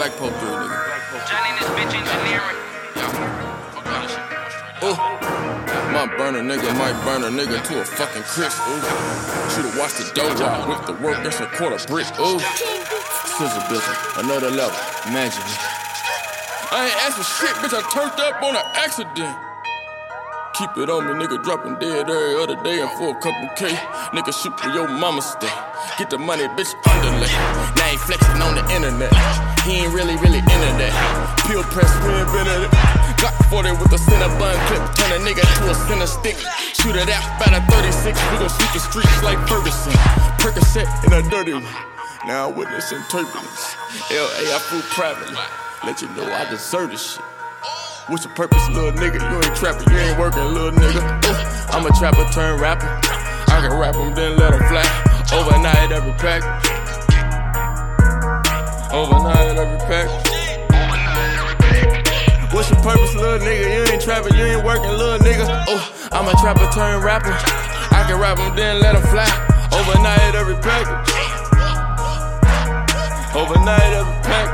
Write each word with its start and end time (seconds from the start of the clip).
Black 0.00 0.16
Pope 0.16 0.32
dude, 0.40 0.48
nigga. 0.48 1.28
Johnny 1.28 1.52
and 1.52 1.60
this 1.60 1.68
bitch 1.76 1.92
engineering. 1.92 2.56
Ooh. 4.80 4.96
My 5.92 6.08
burner 6.16 6.40
nigga 6.40 6.72
might 6.80 6.96
burn 7.04 7.22
a 7.24 7.28
nigga 7.28 7.62
to 7.68 7.82
a 7.82 7.84
fucking 7.84 8.22
crisp. 8.22 8.64
Ooh. 8.64 8.80
Should've 9.52 9.76
watched 9.76 9.98
the 9.98 10.10
dough 10.14 10.34
drop 10.36 10.66
with 10.66 10.86
the 10.86 10.94
work, 11.04 11.22
that's 11.22 11.40
a 11.40 11.46
quarter 11.48 11.76
brick. 11.86 12.06
Ooh. 12.16 12.40
Cizzle 12.40 13.60
bizzle, 13.68 14.24
another 14.24 14.48
level. 14.48 14.80
Imagine 15.04 15.44
it. 15.44 15.60
I 16.72 16.88
ain't 16.88 16.96
asked 17.04 17.18
for 17.18 17.44
shit, 17.44 17.54
bitch. 17.60 17.76
I 17.76 17.84
turned 17.92 18.18
up 18.24 18.42
on 18.42 18.56
an 18.56 18.64
accident. 18.80 19.36
Keep 20.54 20.78
it 20.78 20.88
on 20.88 21.04
me, 21.08 21.22
nigga. 21.22 21.44
Dropping 21.44 21.74
dead 21.74 22.08
every 22.08 22.42
other 22.42 22.56
day 22.64 22.80
and 22.80 22.90
for 22.92 23.10
a 23.10 23.20
couple 23.20 23.50
K. 23.54 23.68
Nigga, 24.16 24.32
shoot 24.32 24.58
for 24.58 24.70
your 24.70 24.88
mama 24.88 25.20
stay. 25.20 25.52
Get 25.98 26.08
the 26.08 26.16
money, 26.16 26.48
bitch, 26.56 26.72
underlay. 26.88 27.28
Now 27.76 27.84
ain't 27.84 28.00
flexing 28.00 28.40
on 28.40 28.54
the 28.54 28.64
internet. 28.74 29.49
He 29.64 29.84
ain't 29.84 29.92
really, 29.92 30.16
really 30.16 30.40
into 30.40 30.70
that. 30.80 30.92
Peel 31.46 31.62
press, 31.68 31.92
we 32.02 32.10
invented 32.16 32.64
it. 32.64 32.72
Got 33.20 33.36
40 33.52 33.76
with 33.76 33.92
a 33.92 33.98
center 33.98 34.32
bun 34.40 34.56
clip. 34.66 34.80
Turn 34.96 35.12
a 35.12 35.20
nigga 35.20 35.44
to 35.60 35.70
a 35.70 35.74
center 35.74 36.08
stick. 36.08 36.36
Shoot 36.72 36.96
it 36.96 37.08
out 37.12 37.24
by 37.36 37.52
the 37.52 37.60
36. 37.68 38.16
We 38.32 38.38
gon' 38.40 38.48
sweep 38.48 38.72
the 38.72 38.80
streets 38.80 39.22
like 39.22 39.36
Ferguson. 39.46 39.92
Percocet 40.40 40.88
in 41.04 41.12
a 41.12 41.20
dirty 41.28 41.52
one. 41.52 41.64
Now 42.26 42.48
I'm 42.48 42.56
witnessing 42.56 43.02
turbulence. 43.10 43.76
LA, 44.10 44.48
I 44.48 44.58
flew 44.68 44.80
privately. 44.92 45.36
Let 45.84 46.00
you 46.00 46.08
know 46.16 46.24
I 46.24 46.48
deserve 46.48 46.90
this 46.90 47.14
shit. 47.14 47.24
What's 48.08 48.24
your 48.24 48.34
purpose, 48.34 48.66
little 48.70 48.92
nigga? 48.92 49.20
You 49.20 49.36
ain't 49.36 49.56
trapping, 49.56 49.92
you 49.92 49.98
ain't 49.98 50.18
working, 50.18 50.42
little 50.42 50.72
nigga. 50.72 51.00
I'm 51.70 51.86
a 51.86 51.90
trapper 51.96 52.24
turned 52.32 52.60
rapper. 52.60 52.88
I 53.52 53.60
can 53.60 53.78
rap 53.78 53.94
them, 53.94 54.14
then 54.14 54.36
let 54.36 54.50
them 54.50 54.60
fly. 54.68 54.84
Overnight 55.32 55.92
every 55.92 56.12
pack. 56.14 56.42
Overnight 58.92 59.39
every 59.60 59.78
pack. 59.84 60.08
What's 62.52 62.70
your 62.70 62.80
purpose, 62.80 63.14
little 63.14 63.38
nigga? 63.38 63.68
You 63.68 63.92
ain't 63.92 64.02
trapping, 64.02 64.34
you 64.34 64.44
ain't 64.44 64.64
working, 64.64 64.90
little 64.90 65.18
nigga. 65.20 65.44
Oh, 65.68 66.08
I'm 66.12 66.26
a 66.26 66.32
trapper 66.40 66.66
turned 66.72 67.04
rapper. 67.04 67.36
I 67.92 68.04
can 68.08 68.18
rap 68.18 68.38
them, 68.38 68.56
then 68.56 68.80
let 68.80 68.94
them 68.94 69.02
fly. 69.12 69.28
Overnight 69.72 70.34
every 70.34 70.56
pack. 70.64 70.86
Overnight 73.36 73.92
every 73.92 74.18
pack. 74.24 74.48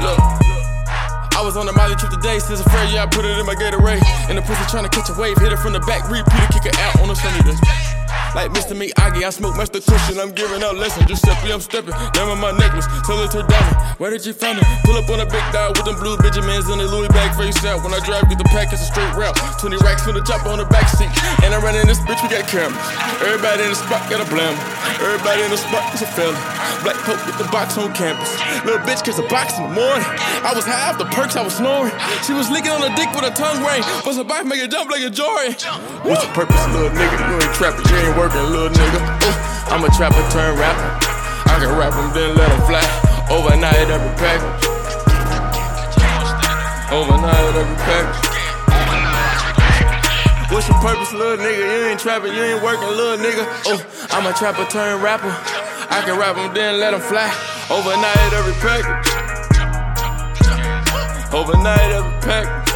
Look. 0.00 0.18
I 1.34 1.42
was 1.44 1.56
on 1.56 1.68
a 1.68 1.72
Molly 1.72 1.96
trip 1.96 2.12
today, 2.12 2.38
since 2.38 2.60
afraid, 2.60 2.94
yeah, 2.94 3.02
I 3.02 3.06
put 3.06 3.24
it 3.24 3.36
in 3.36 3.44
my 3.44 3.56
Gatorade. 3.56 4.02
And 4.28 4.38
the 4.38 4.42
pussy 4.42 4.62
trying 4.70 4.84
to 4.84 4.90
catch 4.90 5.10
a 5.10 5.20
wave, 5.20 5.36
hit 5.38 5.52
it 5.52 5.58
from 5.58 5.72
the 5.72 5.80
back, 5.80 6.08
repeat 6.08 6.38
it, 6.38 6.50
kick 6.50 6.66
it 6.66 6.78
out 6.78 7.00
on 7.00 7.10
a 7.10 7.16
sunny 7.16 7.42
day. 7.42 8.01
Like 8.34 8.48
Mr. 8.56 8.72
Miyagi, 8.72 9.28
I 9.28 9.30
smoke 9.30 9.56
Master 9.60 9.80
Cushion, 9.80 10.16
I'm 10.16 10.32
giving 10.32 10.64
out 10.64 10.76
lessons. 10.76 11.04
Giuseppe, 11.04 11.52
I'm 11.52 11.60
stepping, 11.60 11.92
with 11.92 12.40
my 12.40 12.52
necklace, 12.56 12.88
tell 13.04 13.20
it 13.20 13.30
to 13.36 13.44
diamond. 13.44 13.76
Where 14.00 14.08
did 14.08 14.24
you 14.24 14.32
find 14.32 14.56
it? 14.56 14.64
Pull 14.88 14.96
up 14.96 15.04
on 15.12 15.20
a 15.20 15.28
big 15.28 15.44
dog 15.52 15.76
with 15.76 15.84
them 15.84 16.00
blue 16.00 16.16
Benjamins 16.16 16.64
and 16.72 16.80
the 16.80 16.88
Louis 16.88 17.12
bag 17.12 17.36
face 17.36 17.60
out. 17.68 17.84
When 17.84 17.92
I 17.92 18.00
drive, 18.00 18.28
get 18.32 18.40
the 18.40 18.48
pack, 18.48 18.72
it's 18.72 18.80
a 18.80 18.88
straight 18.88 19.12
route. 19.12 19.36
20 19.60 19.76
racks 19.84 20.08
from 20.08 20.16
the 20.16 20.24
chopper 20.24 20.48
on 20.48 20.58
the 20.58 20.68
back 20.72 20.88
seat. 20.88 21.12
And 21.44 21.52
I 21.52 21.60
run 21.60 21.76
in 21.76 21.84
this 21.86 22.00
bitch, 22.08 22.24
we 22.24 22.32
got 22.32 22.48
cameras. 22.48 22.80
Everybody 23.20 23.68
in 23.68 23.70
the 23.70 23.76
spot 23.76 24.08
got 24.08 24.24
a 24.24 24.28
blam. 24.32 24.56
Everybody 25.04 25.44
in 25.44 25.50
the 25.52 25.60
spot 25.60 25.92
is 25.92 26.00
a 26.00 26.08
felon. 26.08 26.40
Black 26.80 26.96
Pope 27.04 27.20
with 27.28 27.36
the 27.36 27.46
box 27.52 27.76
on 27.76 27.92
campus. 27.92 28.32
Little 28.64 28.80
bitch 28.82 29.04
kiss 29.04 29.20
a 29.20 29.26
box 29.28 29.60
in 29.60 29.68
the 29.68 29.74
morning. 29.76 30.08
I 30.40 30.56
was 30.56 30.64
high 30.64 30.88
off 30.88 30.96
the 30.96 31.06
perks, 31.12 31.36
I 31.36 31.44
was 31.44 31.60
snoring. 31.60 31.92
She 32.24 32.32
was 32.32 32.48
licking 32.48 32.72
on 32.72 32.80
a 32.80 32.90
dick 32.96 33.12
with 33.12 33.28
a 33.28 33.34
tongue 33.36 33.60
ring. 33.60 33.84
Bust 34.02 34.16
her 34.16 34.24
back, 34.24 34.48
make 34.48 34.58
it 34.58 34.72
jump 34.72 34.88
like 34.88 35.04
a 35.04 35.12
Jordan. 35.12 35.52
What's 36.02 36.24
the 36.24 36.32
purpose, 36.32 36.58
little 36.72 36.90
nigga? 36.96 37.16
You 37.28 37.36
ain't 37.38 37.54
trapping, 37.54 37.86
you 37.86 37.96
ain't 38.02 38.16
working, 38.22 38.46
little 38.54 38.70
nigga. 38.70 39.00
Ooh, 39.26 39.74
I'm 39.74 39.82
a 39.82 39.90
trapper 39.90 40.22
turned 40.30 40.56
rapper. 40.56 40.86
I 41.50 41.58
can 41.58 41.74
rap 41.74 41.90
them, 41.90 42.14
then 42.14 42.36
let 42.38 42.48
them 42.54 42.62
fly. 42.70 42.86
Overnight 43.26 43.90
every 43.90 44.14
pack. 44.14 44.38
Overnight 46.92 47.54
every 47.58 47.78
pack. 47.82 48.06
What's 50.52 50.68
your 50.68 50.78
purpose, 50.78 51.12
little 51.12 51.36
nigga? 51.44 51.58
You 51.58 51.88
ain't 51.90 51.98
trapping, 51.98 52.32
you 52.32 52.42
ain't 52.42 52.62
working, 52.62 52.86
little 52.86 53.18
nigga. 53.18 53.44
Oh, 53.66 53.82
I'm 54.10 54.26
a 54.26 54.32
trapper 54.34 54.66
turned 54.70 55.02
rapper. 55.02 55.34
I 55.90 56.02
can 56.06 56.16
rap 56.16 56.36
them, 56.36 56.54
then 56.54 56.78
let 56.78 56.92
them 56.92 57.00
fly. 57.00 57.26
Overnight 57.74 58.32
every 58.38 58.54
pack. 58.62 58.84
Overnight 61.34 61.90
every 61.90 62.20
pack. 62.22 62.71